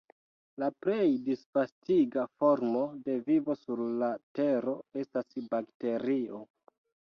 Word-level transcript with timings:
La 0.61 0.67
plej 0.85 1.09
disvastigita 1.27 2.23
formo 2.39 2.81
de 3.09 3.19
vivo 3.29 3.57
sur 3.61 3.85
la 4.01 4.11
Tero 4.41 4.77
estas 5.05 5.41
bakterio. 5.55 6.45